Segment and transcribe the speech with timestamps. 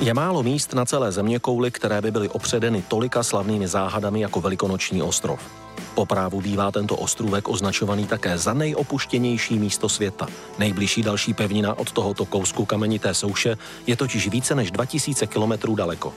[0.00, 4.40] Je málo míst na celé země kouli, které by byly opředeny tolika slavnými záhadami jako
[4.40, 5.40] Velikonoční ostrov.
[5.94, 10.26] Po právu bývá tento ostrůvek označovaný také za nejopuštěnější místo světa.
[10.58, 13.56] Nejbližší další pevnina od tohoto kousku kamenité souše
[13.86, 16.14] je totiž více než 2000 kilometrů daleko.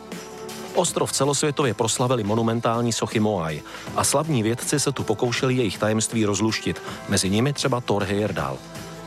[0.75, 3.61] Ostrov celosvětově proslavili monumentální sochy Moai
[3.95, 8.57] a slavní vědci se tu pokoušeli jejich tajemství rozluštit, mezi nimi třeba Thor Heyerdahl.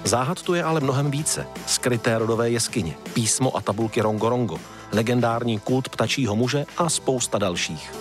[0.04, 1.46] Záhad tu je ale mnohem více.
[1.66, 4.58] Skryté rodové jeskyně, písmo a tabulky Rongorongo,
[4.92, 7.94] legendární kult ptačího muže a spousta dalších.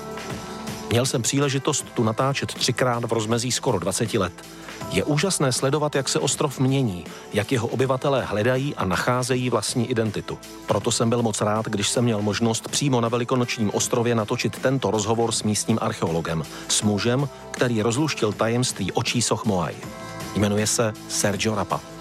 [0.90, 4.34] Měl jsem příležitost tu natáčet třikrát v rozmezí skoro 20 let.
[4.92, 10.40] Je úžasné sledovat, jak se ostrov mění, jak jeho obyvatelé hledají a nacházejí vlastní identitu.
[10.66, 14.92] Proto jsem byl moc rád, když jsem měl možnost přímo na Velikonočním ostrově natočit tento
[14.92, 19.76] rozhovor s místním archeologem, s mužem, který rozluštil tajemství očí soch Moai.
[20.36, 21.93] Jmenuje se Sergio Rapa.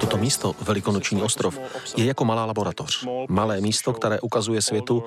[0.00, 1.58] Toto místo, Velikonoční ostrov,
[1.96, 3.06] je jako malá laboratoř.
[3.28, 5.04] Malé místo, které ukazuje světu,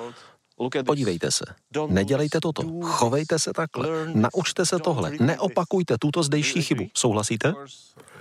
[0.86, 1.46] Podívejte se.
[1.88, 2.64] Nedělejte toto.
[2.82, 3.90] Chovejte se takhle.
[4.14, 5.12] Naučte se tohle.
[5.20, 6.88] Neopakujte tuto zdejší chybu.
[6.94, 7.54] Souhlasíte?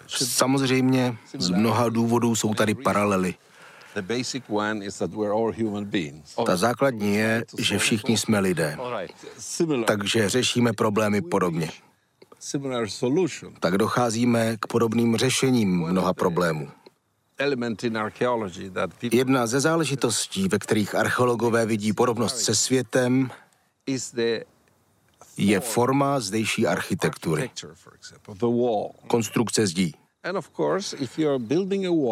[0.08, 3.34] Samozřejmě z mnoha důvodů jsou tady paralely.
[6.46, 8.76] Ta základní je, že všichni jsme lidé.
[9.86, 11.70] Takže řešíme problémy podobně.
[13.60, 16.70] Tak docházíme k podobným řešením mnoha problémů.
[19.12, 23.30] Jedna ze záležitostí, ve kterých archeologové vidí podobnost se světem,
[25.36, 27.50] je forma zdejší architektury.
[29.06, 29.94] Konstrukce zdí.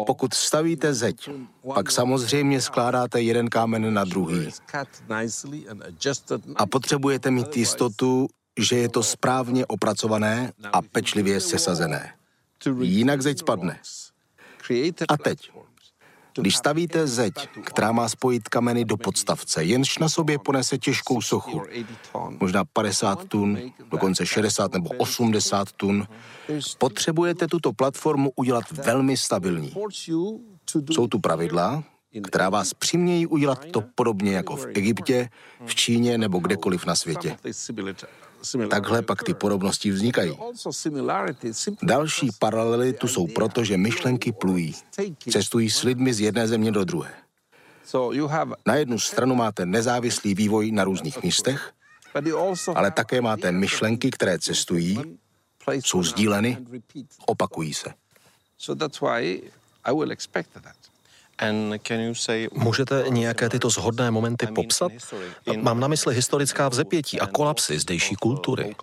[0.07, 1.29] Pokud stavíte zeď,
[1.73, 4.49] pak samozřejmě skládáte jeden kámen na druhý.
[6.55, 8.27] A potřebujete mít jistotu,
[8.59, 12.13] že je to správně opracované a pečlivě sesazené.
[12.81, 13.79] Jinak zeď spadne.
[15.07, 15.51] A teď,
[16.37, 21.63] když stavíte zeď, která má spojit kameny do podstavce, jenž na sobě ponese těžkou sochu,
[22.39, 23.57] možná 50 tun,
[23.91, 26.07] dokonce 60 nebo 80 tun,
[26.77, 29.73] potřebujete tuto platformu udělat velmi stabilní.
[30.91, 31.83] Jsou tu pravidla,
[32.23, 35.29] která vás přimějí udělat to podobně jako v Egyptě,
[35.65, 37.37] v Číně nebo kdekoliv na světě.
[38.69, 40.37] Takhle pak ty podobnosti vznikají.
[41.83, 44.75] Další paralely tu jsou proto, že myšlenky plují.
[45.31, 47.13] Cestují s lidmi z jedné země do druhé.
[48.65, 51.71] Na jednu stranu máte nezávislý vývoj na různých místech,
[52.75, 55.17] ale také máte myšlenky, které cestují,
[55.71, 56.57] jsou sdíleny,
[57.25, 57.93] opakují se.
[62.53, 64.91] Můžete nějaké tyto zhodné momenty popsat?
[65.61, 68.75] Mám na mysli historická vzepětí a kolapsy zdejší kultury.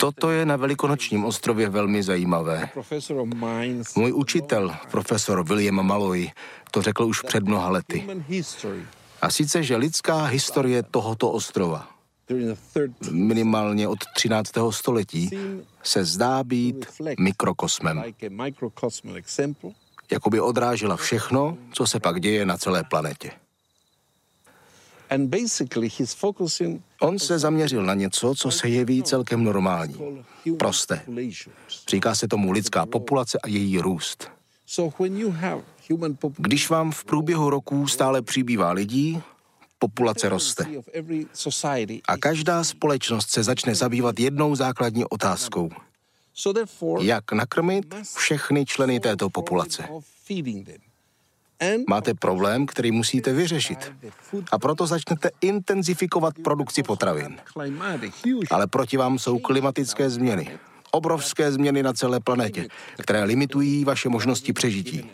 [0.00, 2.68] Toto je na Velikonočním ostrově velmi zajímavé.
[3.96, 6.30] Můj učitel, profesor William Malloy,
[6.70, 8.06] to řekl už před mnoha lety.
[9.22, 11.99] A sice, že lidská historie tohoto ostrova
[13.10, 14.52] minimálně od 13.
[14.70, 15.30] století,
[15.82, 16.86] se zdá být
[17.18, 18.02] mikrokosmem.
[20.12, 23.30] Jakoby odrážela všechno, co se pak děje na celé planetě.
[27.00, 30.24] On se zaměřil na něco, co se jeví celkem normální,
[30.58, 31.02] prosté.
[31.88, 34.30] Říká se tomu lidská populace a její růst.
[36.36, 39.22] Když vám v průběhu roků stále přibývá lidí,
[39.80, 40.66] populace roste.
[42.08, 45.70] A každá společnost se začne zabývat jednou základní otázkou.
[47.00, 49.88] Jak nakrmit všechny členy této populace?
[51.88, 53.92] Máte problém, který musíte vyřešit.
[54.52, 57.38] A proto začnete intenzifikovat produkci potravin.
[58.50, 60.58] Ale proti vám jsou klimatické změny.
[60.90, 62.68] Obrovské změny na celé planetě,
[63.02, 65.10] které limitují vaše možnosti přežití.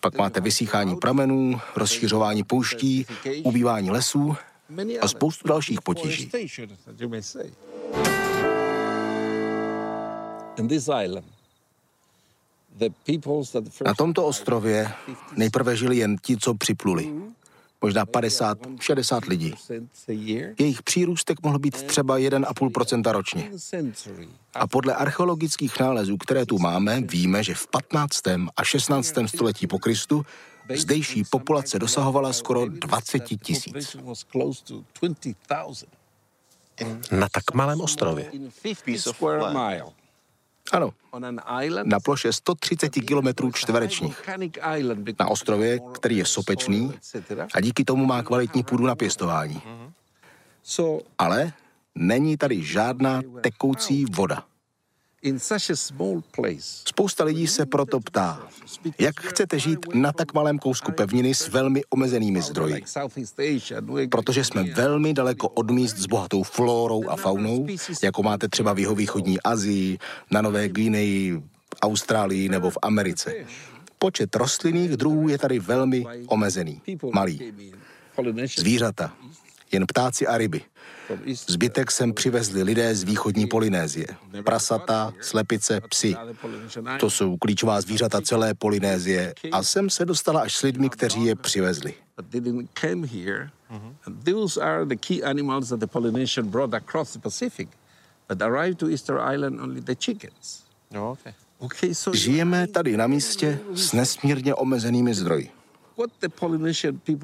[0.00, 3.06] Pak máte vysychání pramenů, rozšiřování pouští,
[3.44, 4.36] ubývání lesů
[5.00, 6.30] a spoustu dalších potíží.
[13.84, 14.92] Na tomto ostrově
[15.36, 17.12] nejprve žili jen ti, co připluli
[17.82, 19.54] možná 50, 60 lidí.
[20.58, 23.50] Jejich přírůstek mohl být třeba 1,5% ročně.
[24.54, 28.22] A podle archeologických nálezů, které tu máme, víme, že v 15.
[28.56, 29.14] a 16.
[29.26, 30.26] století po Kristu
[30.74, 33.96] zdejší populace dosahovala skoro 20 tisíc.
[37.12, 38.30] Na tak malém ostrově.
[40.72, 40.90] Ano,
[41.84, 44.28] na ploše 130 km čtverečních.
[45.18, 46.94] Na ostrově, který je sopečný
[47.54, 49.62] a díky tomu má kvalitní půdu na pěstování.
[51.18, 51.52] Ale
[51.94, 54.44] není tady žádná tekoucí voda.
[56.84, 58.48] Spousta lidí se proto ptá,
[58.98, 62.84] jak chcete žít na tak malém kousku pevniny s velmi omezenými zdroji.
[64.10, 67.66] Protože jsme velmi daleko od míst s bohatou flórou a faunou,
[68.02, 69.98] jako máte třeba v jihovýchodní Azii,
[70.30, 71.42] na Nové Guineji,
[71.82, 73.34] Austrálii nebo v Americe.
[73.98, 76.82] Počet rostlinných druhů je tady velmi omezený,
[77.12, 77.52] malý.
[78.56, 79.12] Zvířata,
[79.72, 80.62] jen ptáci a ryby.
[81.46, 84.06] Zbytek sem přivezli lidé z východní Polynézie.
[84.44, 86.16] Prasata, slepice, psy.
[87.00, 91.36] To jsou klíčová zvířata celé Polynézie a sem se dostala až s lidmi, kteří je
[91.36, 91.94] přivezli.
[102.12, 105.50] Žijeme tady na místě s nesmírně omezenými zdroji.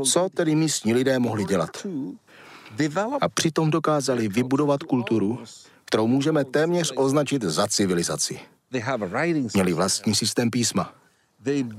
[0.05, 1.87] Co tedy místní lidé mohli dělat?
[3.21, 5.39] A přitom dokázali vybudovat kulturu,
[5.85, 8.41] kterou můžeme téměř označit za civilizaci.
[9.55, 10.95] Měli vlastní systém písma.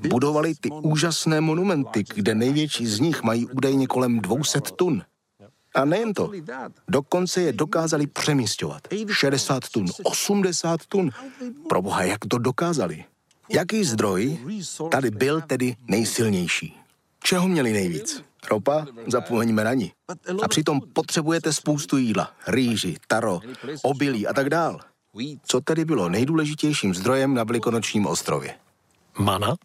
[0.09, 5.01] Budovali ty úžasné monumenty, kde největší z nich mají údajně kolem 200 tun.
[5.75, 6.31] A nejen to,
[6.87, 8.87] dokonce je dokázali přemístěvat.
[9.11, 11.09] 60 tun, 80 tun.
[11.69, 13.03] Pro boha, jak to dokázali?
[13.49, 14.37] Jaký zdroj
[14.91, 16.77] tady byl tedy nejsilnější?
[17.23, 18.23] Čeho měli nejvíc?
[18.51, 18.85] Ropa?
[19.07, 19.91] Zapomeňme na ní.
[20.43, 22.31] A přitom potřebujete spoustu jídla.
[22.47, 23.39] Rýži, taro,
[23.83, 24.79] obilí a tak dál.
[25.45, 28.55] Co tedy bylo nejdůležitějším zdrojem na Velikonočním ostrově?
[29.17, 29.55] Mana?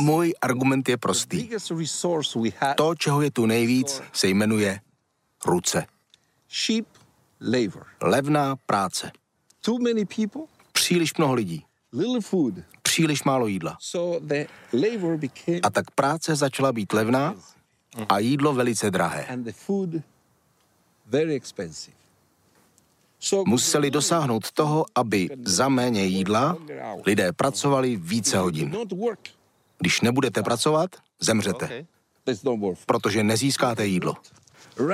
[0.00, 1.50] Můj argument je prostý.
[2.76, 4.80] To, čeho je tu nejvíc, se jmenuje
[5.46, 5.86] ruce.
[8.02, 9.10] Levná práce.
[10.72, 11.64] Příliš mnoho lidí
[12.82, 13.78] příliš málo jídla.
[15.62, 17.34] A tak práce začala být levná
[18.08, 19.26] a jídlo velice drahé.
[23.46, 26.56] Museli dosáhnout toho, aby za méně jídla
[27.06, 28.76] lidé pracovali více hodin.
[29.78, 30.90] Když nebudete pracovat,
[31.20, 31.86] zemřete,
[32.86, 34.14] protože nezískáte jídlo.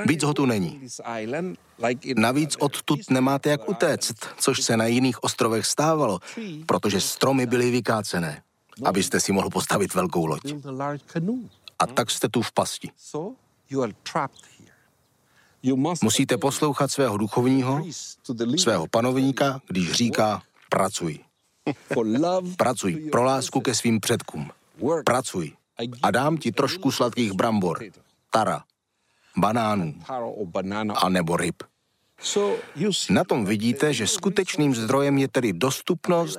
[0.07, 0.89] Víc ho tu není.
[2.17, 6.21] Navíc odtud nemáte jak utéct, což se na jiných ostrovech stávalo,
[6.67, 8.43] protože stromy byly vykácené,
[8.85, 10.55] abyste si mohl postavit velkou loď.
[11.79, 12.91] A tak jste tu v pasti.
[16.03, 17.85] Musíte poslouchat svého duchovního,
[18.57, 21.19] svého panovníka, když říká pracuj.
[22.57, 24.51] Pracuj pro lásku ke svým předkům.
[25.05, 25.53] Pracuj
[26.03, 27.85] a dám ti trošku sladkých brambor,
[28.31, 28.65] tara,
[29.37, 29.95] banánů
[30.97, 31.63] a nebo ryb.
[33.11, 36.39] Na tom vidíte, že skutečným zdrojem je tedy dostupnost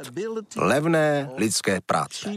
[0.55, 2.33] levné lidské práce.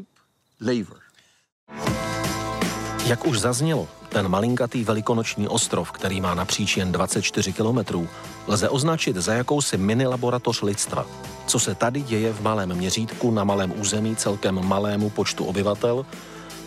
[3.07, 8.09] Jak už zaznělo, ten malinkatý velikonoční ostrov, který má napříč jen 24 kilometrů,
[8.47, 11.07] lze označit za jakousi mini laboratoř lidstva.
[11.47, 16.07] Co se tady děje v malém měřítku na malém území celkem malému počtu obyvatel,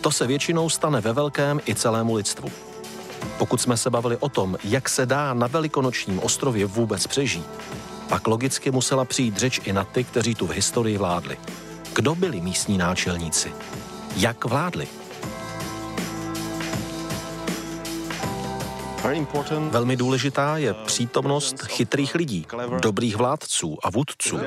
[0.00, 2.67] to se většinou stane ve velkém i celému lidstvu.
[3.38, 7.46] Pokud jsme se bavili o tom, jak se dá na velikonočním ostrově vůbec přežít,
[8.08, 11.36] pak logicky musela přijít řeč i na ty, kteří tu v historii vládli.
[11.94, 13.52] Kdo byli místní náčelníci?
[14.16, 14.88] Jak vládli?
[19.70, 22.46] Velmi důležitá je přítomnost chytrých lidí,
[22.82, 24.38] dobrých vládců a vůdců.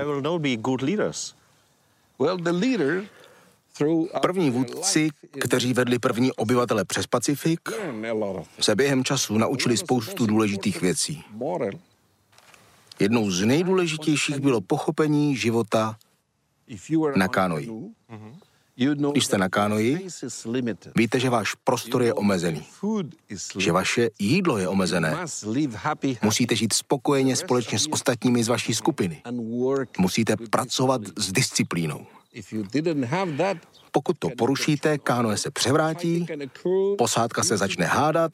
[4.21, 5.09] První vůdci,
[5.41, 7.69] kteří vedli první obyvatele přes Pacifik,
[8.59, 11.23] se během času naučili spoustu důležitých věcí.
[12.99, 15.97] Jednou z nejdůležitějších bylo pochopení života
[17.15, 17.69] na kánoji.
[19.11, 20.07] Když jste na kánoji,
[20.95, 22.63] víte, že váš prostor je omezený,
[23.57, 25.17] že vaše jídlo je omezené.
[26.21, 29.21] Musíte žít spokojeně společně s ostatními z vaší skupiny.
[29.99, 32.05] Musíte pracovat s disciplínou.
[33.91, 36.25] Pokud to porušíte, kánoe se převrátí,
[36.97, 38.31] posádka se začne hádat,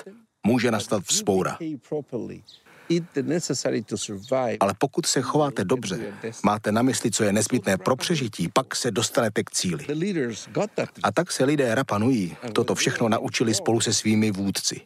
[0.48, 1.58] může nastat vzpoura.
[4.60, 6.00] Ale pokud se chováte dobře,
[6.44, 9.86] máte na mysli, co je nezbytné pro přežití, pak se dostanete k cíli.
[11.04, 14.82] A tak se lidé Rapanují toto všechno naučili spolu se svými vůdci.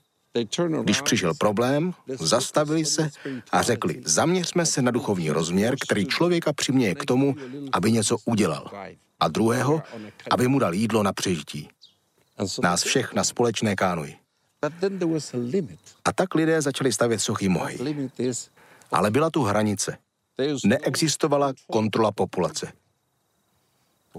[0.83, 3.09] Když přišel problém, zastavili se
[3.51, 7.35] a řekli, zaměřme se na duchovní rozměr, který člověka přiměje k tomu,
[7.71, 8.71] aby něco udělal.
[9.19, 9.83] A druhého,
[10.31, 11.69] aby mu dal jídlo na přežití.
[12.63, 14.20] Nás všech na společné kánuji.
[16.05, 17.77] A tak lidé začali stavět sochy mohy.
[18.91, 19.97] Ale byla tu hranice.
[20.65, 22.71] Neexistovala kontrola populace.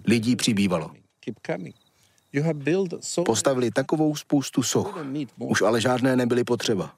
[0.06, 0.90] Lidí přibývalo.
[3.24, 5.04] Postavili takovou spoustu soch.
[5.38, 6.94] Už ale žádné nebyly potřeba.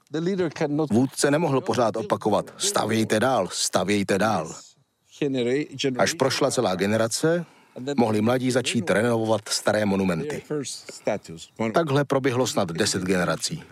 [0.90, 4.54] Vůdce nemohl pořád opakovat, stavějte dál, stavějte dál.
[5.98, 7.46] Až prošla celá generace,
[7.97, 10.43] mohli mladí začít renovovat staré monumenty.
[11.75, 13.62] Takhle proběhlo snad deset generací.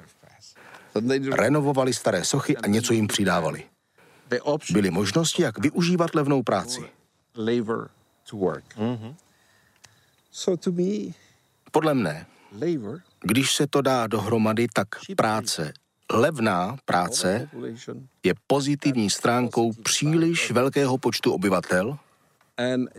[1.32, 3.64] Renovovali staré sochy a něco jim přidávali.
[4.72, 6.80] Byly možnosti, jak využívat levnou práci.
[11.70, 12.26] Podle mne,
[13.20, 15.72] když se to dá dohromady, tak práce,
[16.12, 17.48] levná práce,
[18.22, 21.98] je pozitivní stránkou příliš velkého počtu obyvatel,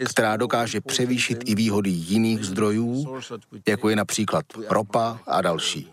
[0.09, 3.19] která dokáže převýšit i výhody jiných zdrojů,
[3.67, 5.91] jako je například ropa a další.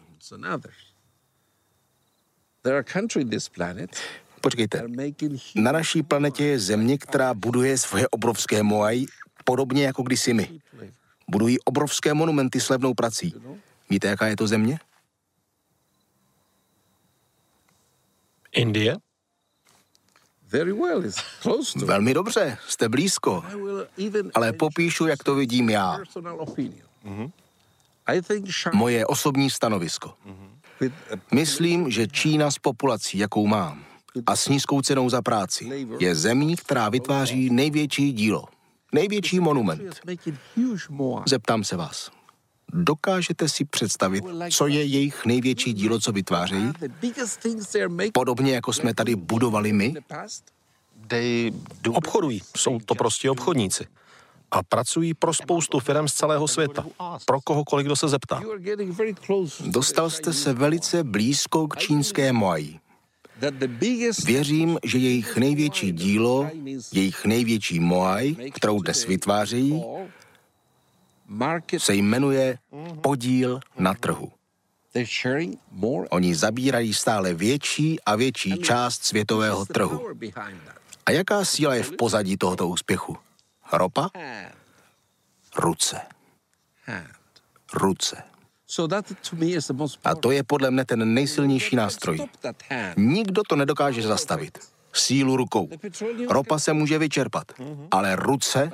[4.40, 4.82] Počkejte,
[5.54, 9.06] na naší planetě je země, která buduje svoje obrovské moaj,
[9.44, 10.60] podobně jako kdysi my.
[11.28, 13.34] Budují obrovské monumenty s levnou prací.
[13.90, 14.78] Víte, jaká je to země?
[18.52, 18.96] Indie?
[21.84, 23.44] Velmi dobře, jste blízko.
[24.34, 25.98] Ale popíšu, jak to vidím já.
[28.72, 30.14] Moje osobní stanovisko.
[31.32, 33.84] Myslím, že Čína s populací, jakou mám,
[34.26, 38.44] a s nízkou cenou za práci, je zemí, která vytváří největší dílo,
[38.92, 40.00] největší monument.
[41.26, 42.10] Zeptám se vás.
[42.72, 46.72] Dokážete si představit, co je jejich největší dílo, co vytvářejí?
[48.12, 49.94] Podobně jako jsme tady budovali my?
[51.88, 53.86] Obchodují, jsou to prostě obchodníci.
[54.50, 56.86] A pracují pro spoustu firm z celého světa.
[57.26, 58.42] Pro kohokoliv, kdo se zeptá.
[59.60, 62.78] Dostal jste se velice blízko k čínské Moai.
[64.24, 66.50] Věřím, že jejich největší dílo,
[66.92, 69.84] jejich největší Moai, kterou dnes vytvářejí,
[71.78, 72.58] se jmenuje
[73.02, 74.32] podíl na trhu.
[76.10, 80.06] Oni zabírají stále větší a větší část světového trhu.
[81.06, 83.16] A jaká síla je v pozadí tohoto úspěchu?
[83.72, 84.10] Ropa?
[85.56, 86.00] Ruce.
[87.74, 88.22] Ruce.
[90.04, 92.18] A to je podle mne ten nejsilnější nástroj.
[92.96, 94.58] Nikdo to nedokáže zastavit.
[94.92, 95.68] Sílu rukou.
[96.30, 97.52] Ropa se může vyčerpat,
[97.90, 98.70] ale ruce,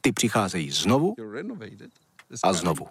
[0.00, 1.14] ty přicházejí znovu
[2.42, 2.86] a znovu.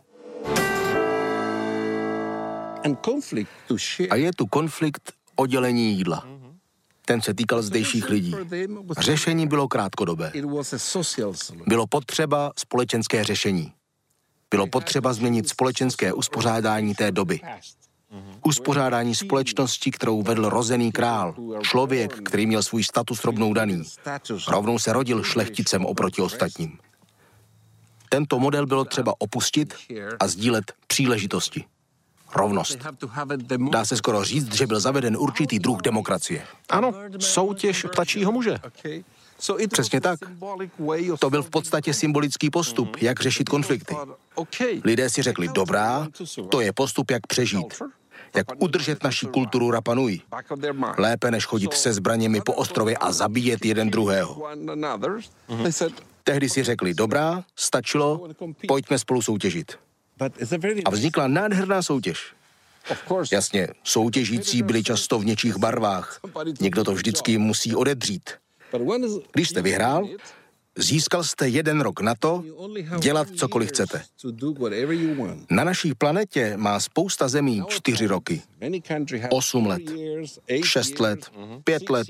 [4.10, 6.28] A je tu konflikt o dělení jídla.
[7.06, 8.36] Ten se týkal zdejších lidí.
[9.00, 10.32] Řešení bylo krátkodobé.
[11.68, 13.74] Bylo potřeba společenské řešení.
[14.52, 17.40] Bylo potřeba změnit společenské uspořádání té doby.
[18.46, 23.84] Uspořádání společnosti, kterou vedl rozený král, člověk, který měl svůj status rovnou daný.
[24.48, 26.78] Rovnou se rodil šlechticem oproti ostatním.
[28.10, 29.74] Tento model bylo třeba opustit
[30.20, 31.66] a sdílet příležitosti.
[32.36, 32.80] Rovnost.
[33.72, 36.44] Dá se skoro říct, že byl zaveden určitý druh demokracie.
[36.70, 38.58] Ano, soutěž ptačího muže.
[39.72, 40.20] Přesně tak.
[41.20, 43.96] To byl v podstatě symbolický postup, jak řešit konflikty.
[44.84, 46.08] Lidé si řekli, dobrá,
[46.50, 47.82] to je postup, jak přežít.
[48.36, 50.22] Jak udržet naši kulturu Rapanui.
[50.98, 54.50] Lépe než chodit se zbraněmi po ostrově a zabíjet jeden druhého.
[56.24, 58.28] Tehdy si řekli, dobrá, stačilo,
[58.68, 59.80] pojďme spolu soutěžit.
[60.86, 62.34] A vznikla nádherná soutěž.
[63.32, 66.20] Jasně, soutěžící byli často v něčích barvách.
[66.60, 68.30] Někdo to vždycky musí odedřít.
[69.32, 70.08] Když jste vyhrál,
[70.78, 72.44] získal jste jeden rok na to
[73.00, 74.04] dělat cokoliv chcete.
[75.50, 78.42] Na naší planetě má spousta zemí čtyři roky,
[79.30, 79.82] osm let,
[80.64, 81.32] šest let,
[81.64, 82.08] pět let.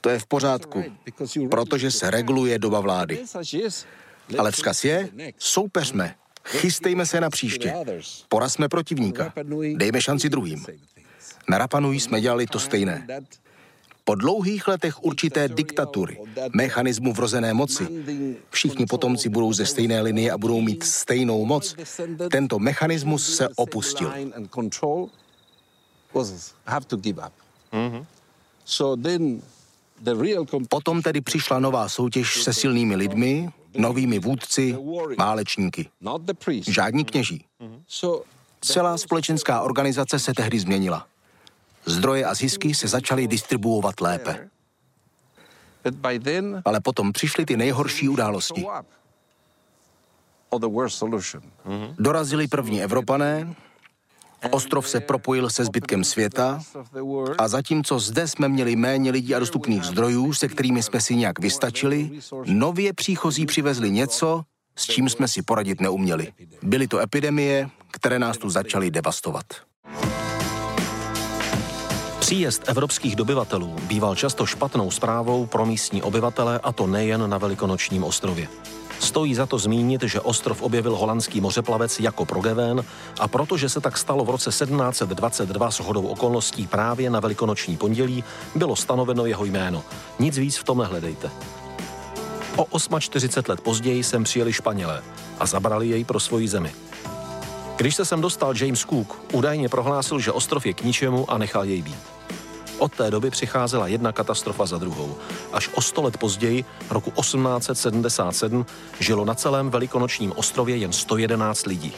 [0.00, 0.84] To je v pořádku,
[1.50, 3.24] protože se reguluje doba vlády.
[4.38, 6.14] Ale vzkaz je, soupeřme,
[6.46, 7.74] chystejme se na příště,
[8.28, 9.32] porazme protivníka,
[9.76, 10.66] dejme šanci druhým.
[11.48, 13.06] Na Rapanui jsme dělali to stejné.
[14.04, 16.18] Po dlouhých letech určité diktatury,
[16.54, 17.86] mechanismu vrozené moci,
[18.50, 21.76] všichni potomci budou ze stejné linie a budou mít stejnou moc,
[22.30, 24.12] tento mechanismus se opustil.
[30.68, 34.76] Potom tedy přišla nová soutěž se silnými lidmi, novými vůdci,
[35.18, 35.88] válečníky.
[36.66, 37.44] Žádní kněží.
[38.60, 41.06] Celá společenská organizace se tehdy změnila.
[41.84, 44.48] Zdroje a zisky se začaly distribuovat lépe.
[46.64, 48.66] Ale potom přišly ty nejhorší události.
[51.98, 53.54] Dorazili první Evropané,
[54.50, 56.60] ostrov se propojil se zbytkem světa
[57.38, 61.38] a zatímco zde jsme měli méně lidí a dostupných zdrojů, se kterými jsme si nějak
[61.38, 62.10] vystačili,
[62.44, 64.42] nově příchozí přivezli něco,
[64.76, 66.32] s čím jsme si poradit neuměli.
[66.62, 69.44] Byly to epidemie, které nás tu začaly devastovat.
[72.32, 78.04] Příjezd evropských dobyvatelů býval často špatnou zprávou pro místní obyvatele a to nejen na Velikonočním
[78.04, 78.48] ostrově.
[79.00, 82.84] Stojí za to zmínit, že ostrov objevil holandský mořeplavec jako Progevén
[83.20, 88.24] a protože se tak stalo v roce 1722 s hodou okolností právě na Velikonoční pondělí,
[88.54, 89.84] bylo stanoveno jeho jméno.
[90.18, 91.30] Nic víc v tom nehledejte.
[92.56, 95.02] O 48 let později sem přijeli Španělé
[95.38, 96.74] a zabrali jej pro svoji zemi.
[97.76, 101.64] Když se sem dostal James Cook, údajně prohlásil, že ostrov je k ničemu a nechal
[101.64, 102.21] jej být.
[102.78, 105.16] Od té doby přicházela jedna katastrofa za druhou.
[105.52, 108.66] Až o sto let později, roku 1877,
[109.00, 111.92] žilo na celém velikonočním ostrově jen 111 lidí.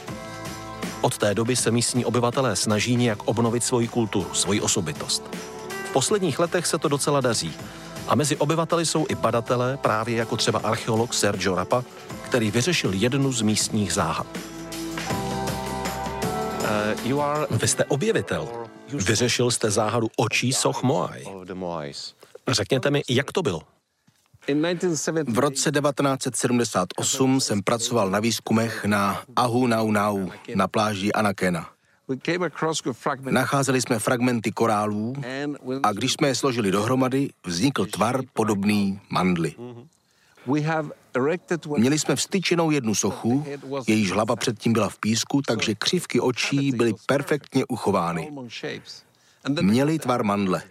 [1.00, 5.22] Od té doby se místní obyvatelé snaží nějak obnovit svoji kulturu, svoji osobitost.
[5.88, 7.54] V posledních letech se to docela daří.
[8.08, 11.84] A mezi obyvateli jsou i badatelé, právě jako třeba archeolog Sergio Rapa,
[12.22, 14.26] který vyřešil jednu z místních záhad.
[17.04, 18.63] Uh, Vy jste objevitel.
[18.92, 21.24] Vyřešil jste záhadu očí soch Moai.
[22.48, 23.62] Řekněte mi, jak to bylo?
[25.26, 31.70] V roce 1978 jsem pracoval na výzkumech na Ahu Nau Nau na pláži Anakena.
[33.30, 35.14] Nacházeli jsme fragmenty korálů
[35.82, 39.54] a když jsme je složili dohromady, vznikl tvar podobný mandli.
[41.76, 43.46] Měli jsme vstyčenou jednu sochu,
[43.86, 48.32] jejíž hlava předtím byla v písku, takže křivky očí byly perfektně uchovány.
[49.60, 50.62] Měli tvar mandle.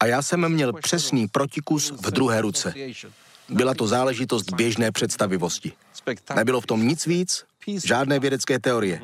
[0.00, 2.74] A já jsem měl přesný protikus v druhé ruce.
[3.48, 5.72] Byla to záležitost běžné představivosti.
[6.34, 7.44] Nebylo v tom nic víc,
[7.84, 9.00] Žádné vědecké teorie.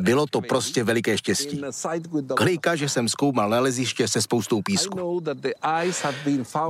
[0.00, 1.62] Bylo to prostě veliké štěstí.
[2.34, 5.22] Klíka, že jsem zkoumal naleziště se spoustou písku.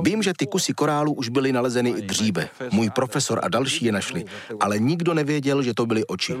[0.03, 2.49] Vím, že ty kusy korálu už byly nalezeny i dříve.
[2.71, 4.25] Můj profesor a další je našli,
[4.59, 6.35] ale nikdo nevěděl, že to byly oči.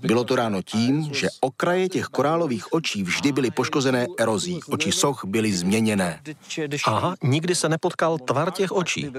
[0.00, 4.60] Bylo to ráno tím, že okraje těch korálových očí vždy byly poškozené erozí.
[4.68, 6.20] Oči soch byly změněné.
[6.84, 9.10] Aha, nikdy se nepotkal tvar těch očí.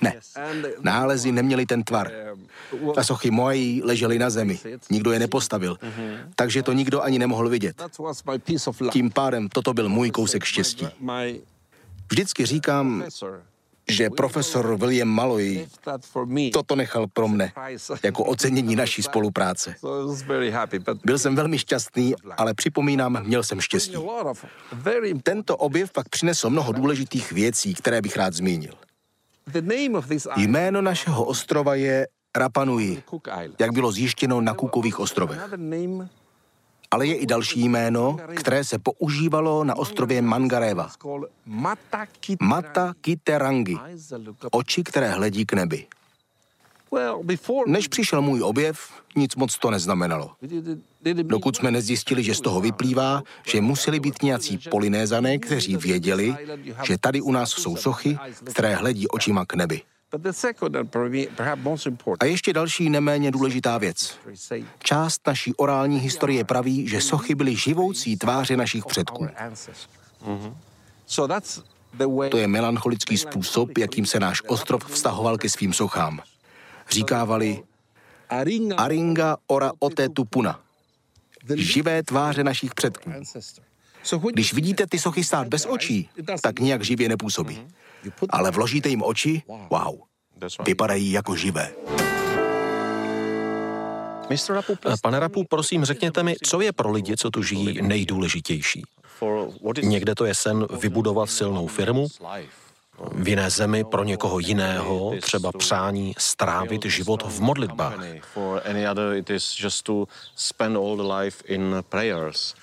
[0.00, 0.14] Ne,
[0.82, 2.10] nálezy neměly ten tvar.
[2.96, 4.58] A sochy mojí ležely leželi na zemi.
[4.90, 5.76] Nikdo je nepostavil.
[6.34, 7.82] Takže to nikdo ani nemohl vidět.
[8.90, 10.88] Tím pádem toto byl můj kousek štěstí.
[12.10, 13.04] Vždycky říkám,
[13.88, 15.66] že profesor William Malloy
[16.52, 17.52] toto nechal pro mne
[18.02, 19.74] jako ocenění naší spolupráce.
[21.04, 23.96] Byl jsem velmi šťastný, ale připomínám, měl jsem štěstí.
[25.22, 28.74] Tento objev pak přinesl mnoho důležitých věcí, které bych rád zmínil.
[30.36, 33.02] Jméno našeho ostrova je Rapanui,
[33.58, 35.38] jak bylo zjištěno na Kukových ostrovech.
[36.90, 40.90] Ale je i další jméno, které se používalo na ostrově Mangareva.
[42.40, 43.76] Mata Kiterangi,
[44.50, 45.86] oči, které hledí k nebi.
[47.66, 48.78] Než přišel můj objev,
[49.16, 50.30] nic moc to neznamenalo.
[51.12, 56.36] Dokud jsme nezjistili, že z toho vyplývá, že museli být nějací polinézané, kteří věděli,
[56.84, 59.82] že tady u nás jsou sochy, které hledí očima k nebi.
[62.20, 64.18] A ještě další neméně důležitá věc.
[64.82, 69.28] Část naší orální historie praví, že sochy byly živoucí tváře našich předků.
[72.30, 76.20] To je melancholický způsob, jakým se náš ostrov vztahoval ke svým sochám.
[76.90, 77.62] Říkávali
[78.76, 80.60] Aringa ora ote tupuna.
[81.54, 83.10] Živé tváře našich předků.
[84.32, 86.08] Když vidíte ty sochy stát bez očí,
[86.42, 87.66] tak nijak živě nepůsobí.
[88.30, 89.98] Ale vložíte jim oči, wow,
[90.66, 91.72] vypadají jako živé.
[95.02, 98.82] Pane Rapu, prosím, řekněte mi, co je pro lidi, co tu žijí, nejdůležitější?
[99.82, 102.06] Někde to je sen vybudovat silnou firmu,
[103.12, 107.98] v jiné zemi pro někoho jiného třeba přání strávit život v modlitbách.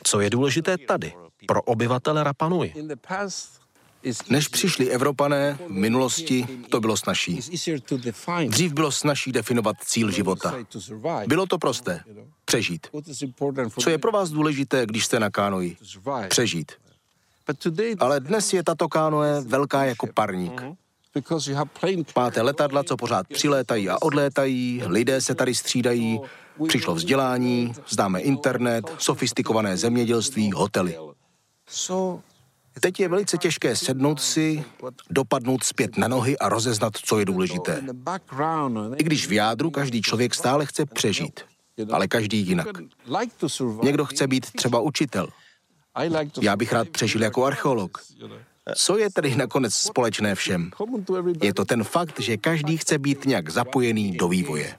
[0.04, 1.14] Co je důležité tady,
[1.48, 2.74] pro obyvatele Rapanui?
[4.30, 7.40] Než přišli Evropané, v minulosti to bylo snažší.
[8.48, 10.56] Dřív bylo snažší definovat cíl života.
[11.28, 12.04] Bylo to prosté.
[12.46, 12.88] Přežít.
[13.80, 15.78] Co je pro vás důležité, když jste na kánoji?
[16.28, 16.72] Přežít.
[18.00, 20.64] Ale dnes je tato kánoe velká jako parník.
[22.16, 26.20] Máte letadla, co pořád přilétají a odlétají, lidé se tady střídají,
[26.68, 30.98] přišlo vzdělání, známe internet, sofistikované zemědělství, hotely.
[32.80, 34.64] Teď je velice těžké sednout si,
[35.10, 37.84] dopadnout zpět na nohy a rozeznat, co je důležité.
[38.96, 41.40] I když v jádru každý člověk stále chce přežít,
[41.92, 42.68] ale každý jinak.
[43.84, 45.28] Někdo chce být třeba učitel.
[46.42, 48.02] Já bych rád přežil jako archeolog.
[48.76, 50.72] Co je tedy nakonec společné všem?
[51.42, 54.76] Je to ten fakt, že každý chce být nějak zapojený do vývoje.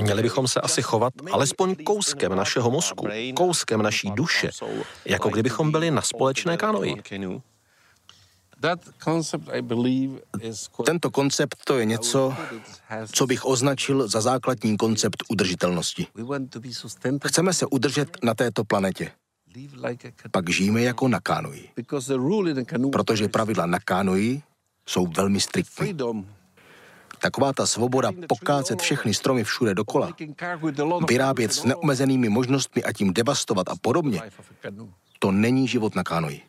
[0.00, 4.50] Měli bychom se asi chovat alespoň kouskem našeho mozku, kouskem naší duše,
[5.04, 6.94] jako kdybychom byli na společné kanoji.
[10.84, 12.34] Tento koncept to je něco,
[13.12, 16.06] co bych označil za základní koncept udržitelnosti.
[17.26, 19.12] Chceme se udržet na této planetě.
[20.30, 21.68] Pak žijeme jako na kánoji.
[22.92, 24.42] Protože pravidla na kánoji
[24.86, 25.94] jsou velmi striktní.
[27.18, 30.12] Taková ta svoboda pokácet všechny stromy všude dokola,
[31.08, 34.20] vyrábět s neomezenými možnostmi a tím devastovat a podobně,
[35.18, 36.40] to není život na kánoji.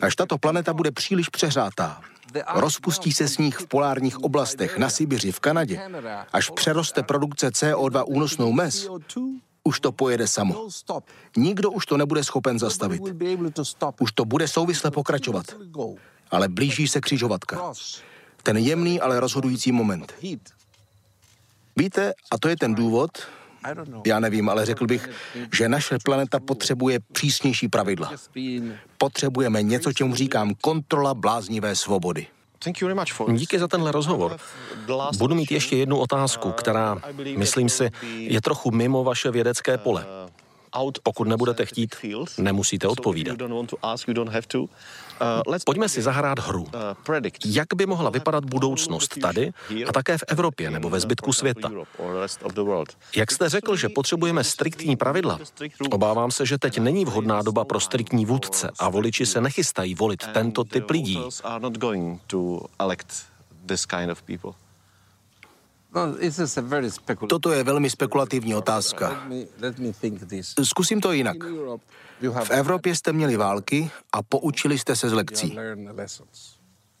[0.00, 2.00] Až tato planeta bude příliš přeřátá,
[2.54, 5.80] rozpustí se sníh v polárních oblastech na Sibiři, v Kanadě,
[6.32, 8.88] až přeroste produkce CO2 únosnou mez,
[9.64, 10.68] už to pojede samo.
[11.36, 13.02] Nikdo už to nebude schopen zastavit.
[14.00, 15.46] Už to bude souvisle pokračovat.
[16.30, 17.72] Ale blíží se křižovatka.
[18.44, 20.14] Ten jemný, ale rozhodující moment.
[21.76, 23.10] Víte, a to je ten důvod,
[24.06, 25.10] já nevím, ale řekl bych,
[25.56, 28.12] že naše planeta potřebuje přísnější pravidla.
[28.98, 32.26] Potřebujeme něco, čemu říkám kontrola bláznivé svobody.
[33.32, 34.36] Díky za tenhle rozhovor.
[35.18, 36.96] Budu mít ještě jednu otázku, která,
[37.36, 40.06] myslím si, je trochu mimo vaše vědecké pole.
[41.02, 41.96] Pokud nebudete chtít,
[42.38, 43.38] nemusíte odpovídat.
[45.64, 46.66] Pojďme si zahrát hru.
[47.46, 49.52] Jak by mohla vypadat budoucnost tady
[49.88, 51.70] a také v Evropě nebo ve zbytku světa?
[53.16, 55.38] Jak jste řekl, že potřebujeme striktní pravidla,
[55.90, 60.26] obávám se, že teď není vhodná doba pro striktní vůdce a voliči se nechystají volit
[60.32, 61.18] tento typ lidí.
[67.28, 69.28] Toto je velmi spekulativní otázka.
[70.62, 71.36] Zkusím to jinak.
[72.44, 75.58] V Evropě jste měli války a poučili jste se z lekcí.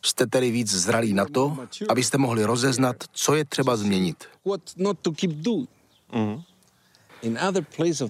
[0.04, 1.56] Jste tedy víc zralí na to,
[1.88, 4.24] abyste mohli rozeznat, co je třeba změnit.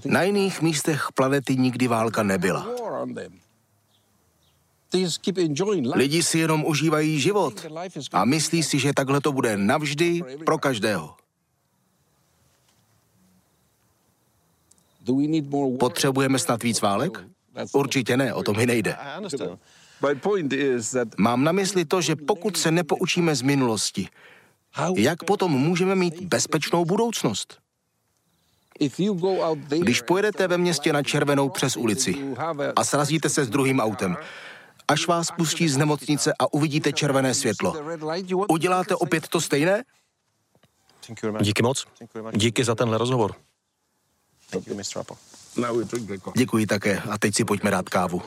[0.05, 2.67] Na jiných místech planety nikdy válka nebyla.
[5.95, 7.67] Lidi si jenom užívají život
[8.13, 11.15] a myslí si, že takhle to bude navždy pro každého.
[15.79, 17.19] Potřebujeme snad víc válek?
[17.73, 18.97] Určitě ne, o to mi nejde.
[21.19, 24.09] Mám na mysli to, že pokud se nepoučíme z minulosti,
[24.97, 27.59] jak potom můžeme mít bezpečnou budoucnost?
[29.79, 32.17] Když pojedete ve městě na červenou přes ulici
[32.77, 34.17] a srazíte se s druhým autem,
[34.89, 37.75] až vás pustí z nemocnice a uvidíte červené světlo.
[38.49, 39.85] Uděláte opět to stejné?
[41.41, 41.87] Díky moc.
[42.33, 43.35] Díky za tenhle rozhovor.
[46.37, 48.23] Děkuji také a teď si pojďme dát kávu.